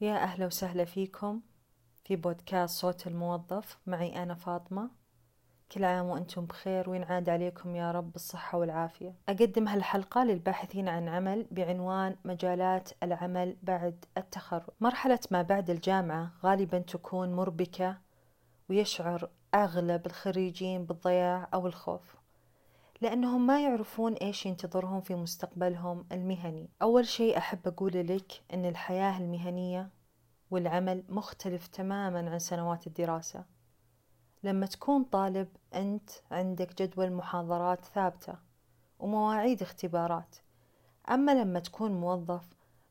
يا 0.00 0.22
أهلا 0.22 0.46
وسهلا 0.46 0.84
فيكم 0.84 1.40
في 2.04 2.16
بودكاست 2.16 2.80
صوت 2.80 3.06
الموظف. 3.06 3.78
معي 3.86 4.22
أنا 4.22 4.34
فاطمة. 4.34 4.90
كل 5.72 5.84
عام 5.84 6.06
وأنتم 6.06 6.46
بخير 6.46 6.90
وينعاد 6.90 7.28
عليكم 7.28 7.76
يا 7.76 7.92
رب 7.92 8.12
بالصحة 8.12 8.58
والعافية. 8.58 9.14
أقدم 9.28 9.68
هالحلقة 9.68 10.24
للباحثين 10.24 10.88
عن 10.88 11.08
عمل 11.08 11.46
بعنوان 11.50 12.16
مجالات 12.24 12.90
العمل 13.02 13.56
بعد 13.62 14.04
التخرج. 14.16 14.70
مرحلة 14.80 15.18
ما 15.30 15.42
بعد 15.42 15.70
الجامعة 15.70 16.32
غالبا 16.44 16.78
تكون 16.78 17.32
مربكة 17.32 17.98
ويشعر 18.70 19.30
أغلب 19.54 20.06
الخريجين 20.06 20.84
بالضياع 20.84 21.48
أو 21.54 21.66
الخوف. 21.66 22.15
لأنهم 23.00 23.46
ما 23.46 23.62
يعرفون 23.62 24.12
إيش 24.12 24.46
ينتظرهم 24.46 25.00
في 25.00 25.14
مستقبلهم 25.14 26.06
المهني. 26.12 26.70
أول 26.82 27.06
شيء 27.06 27.38
أحب 27.38 27.68
أقول 27.68 27.92
لك 27.92 28.42
أن 28.54 28.64
الحياة 28.64 29.18
المهنية 29.18 29.90
والعمل 30.50 31.04
مختلف 31.08 31.66
تماما 31.66 32.30
عن 32.30 32.38
سنوات 32.38 32.86
الدراسة. 32.86 33.44
لما 34.42 34.66
تكون 34.66 35.04
طالب 35.04 35.48
أنت 35.74 36.10
عندك 36.30 36.82
جدول 36.82 37.12
محاضرات 37.12 37.84
ثابتة 37.84 38.34
ومواعيد 38.98 39.62
اختبارات. 39.62 40.36
أما 41.10 41.42
لما 41.42 41.58
تكون 41.60 41.92
موظف 41.92 42.48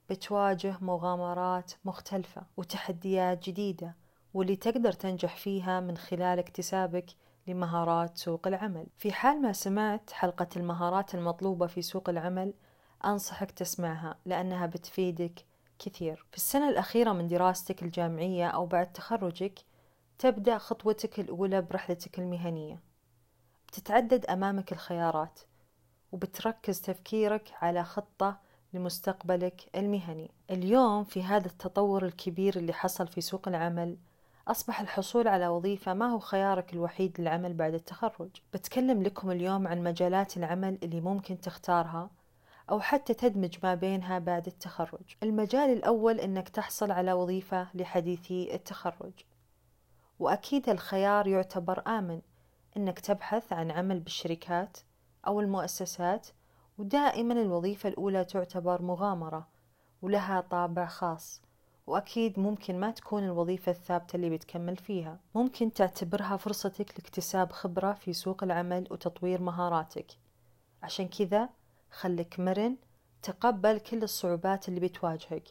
بتواجه 0.09 0.77
مغامرات 0.81 1.71
مختلفة 1.85 2.41
وتحديات 2.57 3.49
جديدة 3.49 3.95
واللي 4.33 4.55
تقدر 4.55 4.91
تنجح 4.91 5.35
فيها 5.37 5.79
من 5.79 5.97
خلال 5.97 6.39
اكتسابك 6.39 7.05
لمهارات 7.47 8.17
سوق 8.17 8.47
العمل. 8.47 8.87
في 8.97 9.11
حال 9.11 9.41
ما 9.41 9.53
سمعت 9.53 10.11
حلقة 10.11 10.47
المهارات 10.55 11.15
المطلوبة 11.15 11.67
في 11.67 11.81
سوق 11.81 12.09
العمل 12.09 12.53
أنصحك 13.05 13.51
تسمعها 13.51 14.17
لأنها 14.25 14.65
بتفيدك 14.65 15.45
كثير. 15.79 16.25
في 16.31 16.37
السنة 16.37 16.69
الأخيرة 16.69 17.11
من 17.13 17.27
دراستك 17.27 17.83
الجامعية 17.83 18.47
أو 18.47 18.65
بعد 18.65 18.93
تخرجك 18.93 19.59
تبدأ 20.19 20.57
خطوتك 20.57 21.19
الأولى 21.19 21.61
برحلتك 21.61 22.19
المهنية. 22.19 22.79
بتتعدد 23.67 24.25
أمامك 24.25 24.71
الخيارات 24.71 25.39
وبتركز 26.11 26.81
تفكيرك 26.81 27.53
على 27.61 27.83
خطة 27.83 28.37
لمستقبلك 28.73 29.69
المهني. 29.75 30.31
اليوم 30.49 31.03
في 31.03 31.23
هذا 31.23 31.47
التطور 31.47 32.05
الكبير 32.05 32.57
اللي 32.57 32.73
حصل 32.73 33.07
في 33.07 33.21
سوق 33.21 33.47
العمل 33.47 33.97
أصبح 34.47 34.81
الحصول 34.81 35.27
على 35.27 35.47
وظيفة 35.47 35.93
ما 35.93 36.05
هو 36.05 36.19
خيارك 36.19 36.73
الوحيد 36.73 37.21
للعمل 37.21 37.53
بعد 37.53 37.73
التخرج. 37.73 38.29
بتكلم 38.53 39.03
لكم 39.03 39.31
اليوم 39.31 39.67
عن 39.67 39.83
مجالات 39.83 40.37
العمل 40.37 40.77
اللي 40.83 41.01
ممكن 41.01 41.41
تختارها 41.41 42.09
أو 42.69 42.79
حتى 42.79 43.13
تدمج 43.13 43.57
ما 43.63 43.75
بينها 43.75 44.19
بعد 44.19 44.47
التخرج. 44.47 45.15
المجال 45.23 45.69
الأول 45.69 46.19
أنك 46.19 46.49
تحصل 46.49 46.91
على 46.91 47.13
وظيفة 47.13 47.67
لحديثي 47.73 48.55
التخرج. 48.55 49.13
وأكيد 50.19 50.69
الخيار 50.69 51.27
يعتبر 51.27 51.83
آمن. 51.87 52.21
أنك 52.77 52.99
تبحث 52.99 53.53
عن 53.53 53.71
عمل 53.71 53.99
بالشركات 53.99 54.77
أو 55.27 55.41
المؤسسات 55.41 56.27
ودائما 56.77 57.33
الوظيفة 57.33 57.89
الأولى 57.89 58.25
تعتبر 58.25 58.81
مغامرة 58.81 59.47
ولها 60.01 60.41
طابع 60.41 60.85
خاص. 60.85 61.44
وأكيد 61.87 62.39
ممكن 62.39 62.79
ما 62.79 62.91
تكون 62.91 63.23
الوظيفة 63.23 63.71
الثابتة 63.71 64.15
اللي 64.15 64.29
بتكمل 64.29 64.77
فيها. 64.77 65.19
ممكن 65.35 65.73
تعتبرها 65.73 66.37
فرصتك 66.37 66.91
لاكتساب 66.99 67.51
خبرة 67.51 67.93
في 67.93 68.13
سوق 68.13 68.43
العمل 68.43 68.87
وتطوير 68.91 69.41
مهاراتك. 69.41 70.05
عشان 70.83 71.07
كذا 71.07 71.49
خلك 71.91 72.39
مرن 72.39 72.75
تقبل 73.23 73.79
كل 73.79 74.03
الصعوبات 74.03 74.69
اللي 74.69 74.79
بتواجهك 74.79 75.43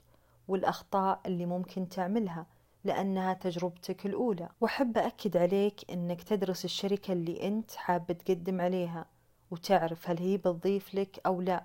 والأخطاء 0.48 1.20
اللي 1.26 1.46
ممكن 1.46 1.88
تعملها 1.88 2.46
لأنها 2.84 3.32
تجربتك 3.34 4.06
الأولى. 4.06 4.48
وأحب 4.60 4.98
أكد 4.98 5.36
عليك 5.36 5.90
أنك 5.90 6.22
تدرس 6.22 6.64
الشركة 6.64 7.12
اللي 7.12 7.48
أنت 7.48 7.70
حاب 7.70 8.12
تقدم 8.12 8.60
عليها 8.60 9.06
وتعرف 9.50 10.10
هل 10.10 10.18
هي 10.18 10.36
بتضيف 10.36 10.94
لك 10.94 11.20
أو 11.26 11.40
لا 11.40 11.64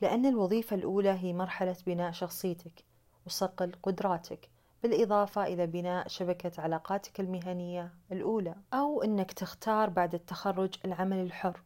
لأن 0.00 0.26
الوظيفة 0.26 0.76
الأولى 0.76 1.10
هي 1.10 1.32
مرحلة 1.32 1.76
بناء 1.86 2.12
شخصيتك. 2.12 2.84
وصقل 3.26 3.72
قدراتك 3.82 4.50
بالإضافة 4.82 5.46
إلى 5.46 5.66
بناء 5.66 6.08
شبكة 6.08 6.62
علاقاتك 6.62 7.20
المهنية 7.20 7.94
الأولى. 8.12 8.54
أو 8.72 9.02
أنك 9.02 9.32
تختار 9.32 9.90
بعد 9.90 10.14
التخرج 10.14 10.74
العمل 10.84 11.16
الحر 11.20 11.62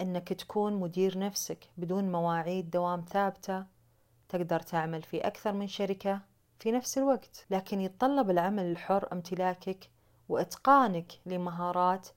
أنك 0.00 0.32
تكون 0.32 0.72
مدير 0.72 1.18
نفسك 1.18 1.68
بدون 1.76 2.12
مواعيد 2.12 2.70
دوام 2.70 3.00
ثابتة. 3.00 3.66
تقدر 4.28 4.60
تعمل 4.60 5.02
في 5.02 5.20
أكثر 5.20 5.52
من 5.52 5.68
شركة 5.68 6.20
في 6.58 6.72
نفس 6.72 6.98
الوقت. 6.98 7.46
لكن 7.50 7.80
يتطلب 7.80 8.30
العمل 8.30 8.64
الحر 8.64 9.08
امتلاكك 9.12 9.90
وإتقانك 10.28 11.12
لمهارات 11.26 12.08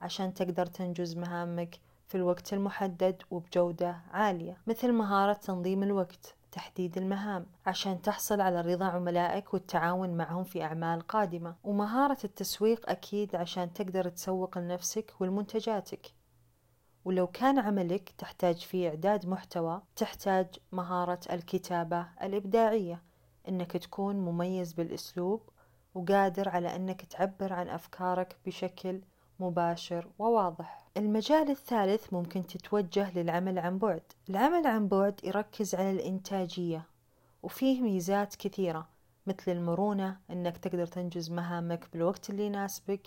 عشان 0.00 0.34
تقدر 0.34 0.66
تنجز 0.66 1.16
مهامك 1.16 1.80
في 2.08 2.14
الوقت 2.14 2.52
المحدد 2.52 3.22
وبجودة 3.30 4.00
عالية 4.10 4.56
مثل 4.66 4.92
مهارة 4.92 5.32
تنظيم 5.32 5.82
الوقت. 5.82 6.35
تحديد 6.56 6.98
المهام 6.98 7.46
عشان 7.66 8.02
تحصل 8.02 8.40
على 8.40 8.60
رضا 8.60 8.84
عملائك 8.84 9.54
والتعاون 9.54 10.16
معهم 10.16 10.44
في 10.44 10.62
أعمال 10.62 11.00
قادمة. 11.00 11.54
ومهارة 11.64 12.18
التسويق 12.24 12.90
أكيد 12.90 13.36
عشان 13.36 13.72
تقدر 13.72 14.08
تسوق 14.08 14.58
لنفسك 14.58 15.14
ولمنتجاتك 15.20 16.06
ولو 17.04 17.26
كان 17.26 17.58
عملك 17.58 18.14
تحتاج 18.18 18.56
فيه 18.56 18.88
إعداد 18.88 19.26
محتوى 19.26 19.82
تحتاج 19.96 20.46
مهارة 20.72 21.20
الكتابة 21.32 22.06
الإبداعية 22.22 23.02
إنك 23.48 23.72
تكون 23.72 24.16
مميز 24.16 24.72
بالأسلوب 24.72 25.42
وقادر 25.94 26.48
على 26.48 26.76
أنك 26.76 27.02
تعبر 27.02 27.52
عن 27.52 27.68
أفكارك 27.68 28.36
بشكل 28.46 29.00
مباشر 29.40 30.08
وواضح. 30.18 30.86
المجال 30.96 31.50
الثالث 31.50 32.12
ممكن 32.12 32.46
تتوجه 32.46 33.18
للعمل 33.18 33.58
عن 33.58 33.78
بعد. 33.78 34.02
العمل 34.30 34.66
عن 34.66 34.88
بعد 34.88 35.20
يركز 35.24 35.74
على 35.74 35.90
الإنتاجية 35.90 36.86
وفيه 37.42 37.80
ميزات 37.80 38.34
كثيرة 38.34 38.88
مثل 39.26 39.52
المرونة 39.52 40.16
أنك 40.30 40.56
تقدر 40.56 40.86
تنجز 40.86 41.30
مهامك 41.30 41.88
بالوقت 41.92 42.30
اللي 42.30 42.46
يناسبك 42.46 43.02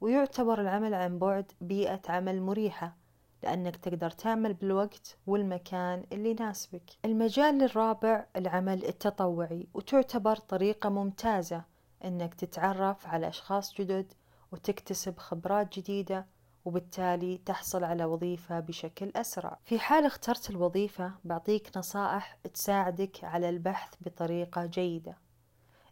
ويعتبر 0.00 0.60
العمل 0.60 0.94
عن 0.94 1.18
بعد 1.18 1.52
بيئة 1.60 2.00
عمل 2.08 2.42
مريحة 2.42 2.96
لأنك 3.42 3.76
تقدر 3.76 4.10
تعمل 4.10 4.54
بالوقت 4.54 5.16
والمكان 5.26 6.04
اللي 6.12 6.30
يناسبك. 6.30 6.90
المجال 7.04 7.62
الرابع 7.62 8.26
العمل 8.36 8.84
التطوعي 8.84 9.68
وتعتبر 9.74 10.36
طريقة 10.36 10.88
ممتازة 10.88 11.62
أنك 12.04 12.34
تتعرف 12.34 13.06
على 13.06 13.28
أشخاص 13.28 13.74
جدد 13.74 14.12
وتكتسب 14.52 15.18
خبرات 15.18 15.78
جديدة 15.78 16.26
وبالتالي 16.64 17.38
تحصل 17.38 17.84
على 17.84 18.04
وظيفة 18.04 18.60
بشكل 18.60 19.12
أسرع. 19.16 19.58
في 19.64 19.78
حال 19.78 20.06
اخترت 20.06 20.50
الوظيفة 20.50 21.12
بعطيك 21.24 21.76
نصائح 21.76 22.38
تساعدك 22.54 23.24
على 23.24 23.48
البحث 23.48 23.94
بطريقة 24.00 24.66
جيدة. 24.66 25.18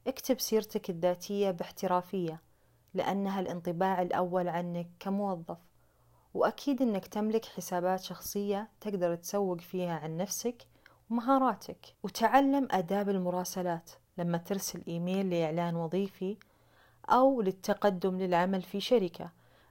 اكتب 0.07 0.41
سيرتك 0.41 0.91
الذاتية 0.91 1.51
باحترافية 1.51 2.41
لأنها 2.95 3.41
الانطباع 3.41 4.03
الأول 4.03 4.49
عنك 4.49 4.89
كموظف. 5.01 5.59
وأكيد 6.35 6.83
أنك 6.83 7.07
تملك 7.07 7.45
حسابات 7.45 8.01
شخصية 8.01 8.69
تقدر 8.81 9.15
تسوق 9.15 9.61
فيها 9.61 9.99
عن 9.99 10.17
نفسك 10.17 10.67
ومهاراتك. 11.11 11.87
وتعلم 12.03 12.69
آداب 12.71 13.09
المراسلات. 13.09 13.91
لما 14.19 14.39
ترسل 14.39 14.83
إيميل 14.89 15.31
لإعلان 15.31 15.77
وظيفي 15.77 16.37
أو 17.09 17.41
للتقدم 17.41 18.19
للعمل 18.19 18.63
في 18.63 18.81
شركة. 18.81 19.31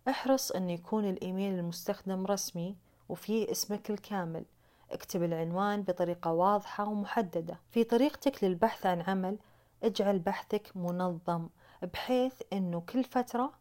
احرص 0.09 0.51
أن 0.51 0.69
يكون 0.69 1.09
الإيميل 1.09 1.59
المستخدم 1.59 2.25
رسمي 2.25 2.75
وفيه 3.09 3.51
اسمك 3.51 3.89
الكامل. 3.89 4.45
اكتب 4.91 5.23
العنوان 5.23 5.81
بطريقة 5.81 6.31
واضحة 6.31 6.87
ومحددة. 6.87 7.59
في 7.71 7.83
طريقتك 7.83 8.43
للبحث 8.43 8.85
عن 8.85 9.01
عمل 9.01 9.37
اجعل 9.83 10.19
بحثك 10.19 10.71
منظم 10.75 11.49
بحيث 11.93 12.33
أنه 12.53 12.79
كل 12.79 13.03
فترة 13.03 13.51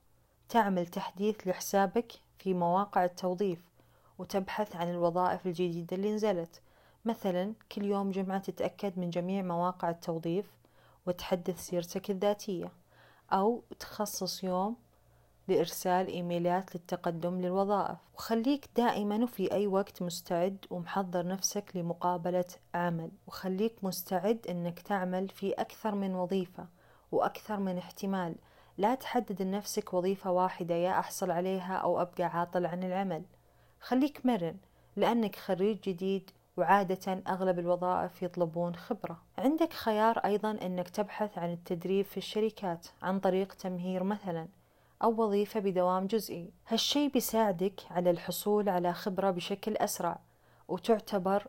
تعمل 0.48 0.86
تحديث 0.86 1.46
لحسابك 1.46 2.12
في 2.38 2.54
مواقع 2.54 3.04
التوظيف 3.04 3.60
وتبحث 4.18 4.76
عن 4.76 4.90
الوظائف 4.90 5.46
الجديدة 5.46 5.96
اللي 5.96 6.12
نزلت. 6.12 6.60
مثلا 7.04 7.52
كل 7.72 7.84
يوم 7.84 8.10
جمعة 8.10 8.38
تتأكد 8.38 8.98
من 8.98 9.10
جميع 9.10 9.42
مواقع 9.42 9.90
التوظيف 9.90 10.46
وتحدث 11.06 11.66
سيرتك 11.66 12.10
الذاتية. 12.10 12.70
أو 13.32 13.64
تخصص 13.78 14.44
يوم 14.44 14.76
لإرسال 15.48 16.06
إيميلات 16.06 16.76
للتقدم 16.76 17.40
للوظائف. 17.40 17.98
وخليك 18.14 18.68
دائما 18.76 19.24
وفي 19.24 19.52
أي 19.52 19.66
وقت 19.66 20.02
مستعد 20.02 20.64
ومحضر 20.70 21.26
نفسك 21.26 21.70
لمقابلة 21.74 22.44
عمل. 22.74 23.10
وخليك 23.26 23.84
مستعد 23.84 24.46
أنك 24.50 24.80
تعمل 24.80 25.28
في 25.28 25.52
أكثر 25.52 25.94
من 25.94 26.14
وظيفة 26.14 26.68
وأكثر 27.12 27.60
من 27.60 27.78
احتمال. 27.78 28.34
لا 28.78 28.94
تحدد 28.94 29.42
لنفسك 29.42 29.94
وظيفة 29.94 30.30
واحدة 30.30 30.74
يا 30.74 30.98
أحصل 30.98 31.30
عليها 31.30 31.76
أو 31.76 32.00
أبقى 32.02 32.24
عاطل 32.24 32.66
عن 32.66 32.82
العمل 32.82 33.22
خليك 33.80 34.26
مرن 34.26 34.56
لأنك 34.96 35.36
خريج 35.36 35.80
جديد 35.80 36.30
وعادة 36.58 37.22
أغلب 37.28 37.58
الوظائف 37.58 38.22
يطلبون 38.22 38.76
خبرة. 38.76 39.22
عندك 39.38 39.72
خيار 39.72 40.18
أيضا 40.18 40.50
أنك 40.50 40.88
تبحث 40.88 41.38
عن 41.38 41.52
التدريب 41.52 42.04
في 42.04 42.16
الشركات 42.16 42.86
عن 43.02 43.20
طريق 43.20 43.54
تمهير 43.54 44.04
مثلا 44.04 44.48
أو 45.02 45.22
وظيفة 45.22 45.60
بدوام 45.60 46.06
جزئي. 46.06 46.50
هالشي 46.68 47.08
بيساعدك 47.08 47.80
على 47.90 48.10
الحصول 48.10 48.68
على 48.68 48.92
خبرة 48.92 49.30
بشكل 49.30 49.76
أسرع 49.76 50.18
وتعتبر 50.68 51.46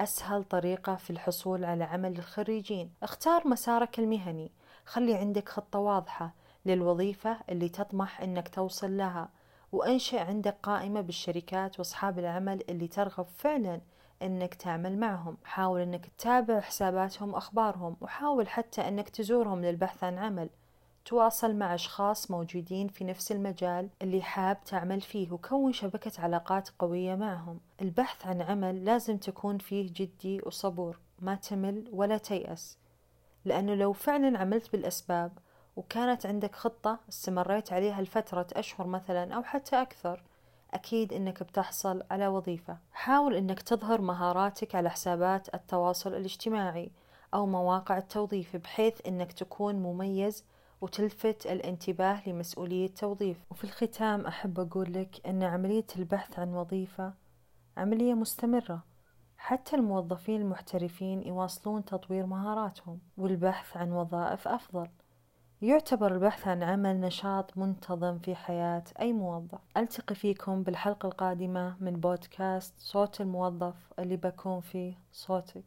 أسهل 0.00 0.44
طريقة 0.44 0.96
في 0.96 1.10
الحصول 1.10 1.64
على 1.64 1.84
عمل 1.84 2.18
الخريجين. 2.18 2.90
اختار 3.02 3.48
مسارك 3.48 3.98
المهني. 3.98 4.52
خلي 4.86 5.14
عندك 5.14 5.48
خطة 5.48 5.78
واضحة 5.78 6.34
للوظيفة 6.66 7.36
اللي 7.48 7.68
تطمح 7.68 8.20
أنك 8.20 8.48
توصل 8.48 8.96
لها 8.96 9.28
وأنشئ 9.72 10.18
عندك 10.18 10.56
قائمة 10.62 11.00
بالشركات 11.00 11.78
وأصحاب 11.78 12.18
العمل 12.18 12.64
اللي 12.68 12.88
ترغب 12.88 13.26
فعلا 13.38 13.80
أنك 14.22 14.54
تعمل 14.54 14.98
معهم. 14.98 15.36
حاول 15.44 15.80
أنك 15.80 16.06
تتابع 16.06 16.60
حساباتهم 16.60 17.34
وأخبارهم 17.34 17.96
وحاول 18.00 18.48
حتى 18.48 18.88
أنك 18.88 19.08
تزورهم 19.08 19.64
للبحث 19.64 20.04
عن 20.04 20.18
عمل. 20.18 20.50
تواصل 21.04 21.56
مع 21.56 21.74
أشخاص 21.74 22.30
موجودين 22.30 22.88
في 22.88 23.04
نفس 23.04 23.32
المجال 23.32 23.88
اللي 24.02 24.22
حاب 24.22 24.64
تعمل 24.64 25.00
فيه 25.00 25.32
وكون 25.32 25.72
شبكة 25.72 26.12
علاقات 26.22 26.68
قوية 26.78 27.14
معهم. 27.14 27.60
البحث 27.82 28.26
عن 28.26 28.42
عمل 28.42 28.84
لازم 28.84 29.16
تكون 29.16 29.58
فيه 29.58 29.92
جدي 29.92 30.40
وصبور 30.46 30.98
ما 31.18 31.34
تمل 31.34 31.88
ولا 31.92 32.18
تيأس. 32.18 32.78
لأنه 33.44 33.74
لو 33.74 33.92
فعلا 33.92 34.38
عملت 34.38 34.72
بالأسباب 34.72 35.32
وكانت 35.76 36.26
عندك 36.26 36.54
خطة 36.56 36.98
استمريت 37.08 37.72
عليها 37.72 38.02
لفترة 38.02 38.46
أشهر 38.52 38.86
مثلا 38.86 39.34
أو 39.34 39.42
حتى 39.42 39.82
أكثر 39.82 40.22
أكيد 40.74 41.12
أنك 41.12 41.42
بتحصل 41.42 42.02
على 42.10 42.26
وظيفة. 42.26 42.78
حاول 42.92 43.34
أنك 43.34 43.62
تظهر 43.62 44.00
مهاراتك 44.00 44.74
على 44.74 44.90
حسابات 44.90 45.54
التواصل 45.54 46.14
الاجتماعي 46.14 46.90
أو 47.34 47.46
مواقع 47.46 47.98
التوظيف 47.98 48.56
بحيث 48.56 49.06
أنك 49.06 49.32
تكون 49.32 49.74
مميز 49.74 50.44
وتلفت 50.80 51.46
الانتباه 51.46 52.28
لمسؤولية 52.28 52.88
توظيف 52.88 53.36
وفي 53.50 53.64
الختام 53.64 54.26
أحب 54.26 54.60
أقول 54.60 54.92
لك 54.92 55.26
أن 55.26 55.42
عملية 55.42 55.86
البحث 55.96 56.38
عن 56.38 56.54
وظيفة 56.54 57.14
عملية 57.76 58.14
مستمرة. 58.14 58.84
حتى 59.36 59.76
الموظفين 59.76 60.40
المحترفين 60.40 61.22
يواصلون 61.22 61.84
تطوير 61.84 62.26
مهاراتهم 62.26 62.98
والبحث 63.18 63.76
عن 63.76 63.92
وظائف 63.92 64.48
أفضل. 64.48 64.88
يعتبر 65.62 66.14
البحث 66.14 66.48
عن 66.48 66.62
عمل 66.62 67.00
نشاط 67.00 67.58
منتظم 67.58 68.18
في 68.18 68.34
حياة 68.34 68.84
أي 69.00 69.12
موظف. 69.12 69.58
ألتقي 69.76 70.14
فيكم 70.14 70.62
بالحلقة 70.62 71.06
القادمة 71.06 71.76
من 71.80 72.00
بودكاست 72.00 72.74
صوت 72.78 73.20
الموظف 73.20 73.74
اللي 73.98 74.16
بكون 74.16 74.60
فيه 74.60 74.94
صوتك. 75.12 75.64